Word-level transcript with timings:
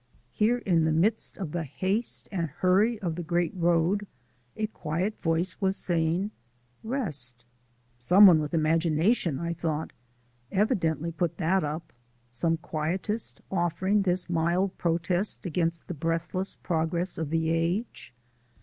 Here 0.31 0.57
in 0.57 0.85
the 0.85 0.91
midst 0.91 1.37
of 1.37 1.51
the 1.51 1.63
haste 1.63 2.27
and 2.31 2.49
hurry 2.49 2.97
of 3.03 3.13
the 3.13 3.21
Great 3.21 3.53
Road 3.53 4.07
a 4.57 4.65
quiet 4.65 5.15
voice 5.21 5.61
was 5.61 5.77
saying, 5.77 6.31
"Rest." 6.83 7.45
Some 7.99 8.25
one 8.25 8.39
with 8.39 8.51
imagination, 8.55 9.37
I 9.37 9.53
thought, 9.53 9.93
evidently 10.51 11.11
put 11.11 11.37
that 11.37 11.63
up; 11.63 11.93
some 12.31 12.57
quietist 12.57 13.41
offering 13.51 14.01
this 14.01 14.27
mild 14.27 14.75
protest 14.79 15.45
against 15.45 15.87
the 15.87 15.93
breathless 15.93 16.55
progress 16.55 17.19
of 17.19 17.29
the 17.29 17.51
age. 17.51 18.11